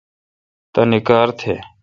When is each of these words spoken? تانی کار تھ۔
تانی 0.73 0.99
کار 1.07 1.27
تھ۔ 1.39 1.43